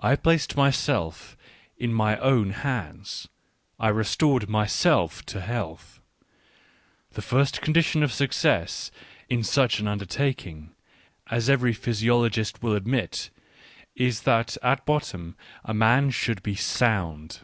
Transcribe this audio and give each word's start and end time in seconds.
I 0.00 0.16
placed 0.16 0.56
myself 0.56 1.36
in 1.76 1.92
my 1.92 2.16
own 2.20 2.52
hands, 2.52 3.28
I 3.78 3.88
restored 3.88 4.48
myself 4.48 5.26
to 5.26 5.42
health: 5.42 6.00
the 7.10 7.20
first 7.20 7.60
con 7.60 7.74
dition 7.74 8.02
of 8.02 8.14
success 8.14 8.90
in 9.28 9.44
such 9.44 9.78
an 9.78 9.86
undertaking, 9.86 10.74
as 11.30 11.50
every 11.50 11.74
physiologist 11.74 12.62
will 12.62 12.74
admit, 12.74 13.28
is 13.94 14.22
that 14.22 14.56
at 14.62 14.86
bottom 14.86 15.36
a 15.66 15.74
man 15.74 16.08
should 16.12 16.42
be 16.42 16.54
sound. 16.54 17.40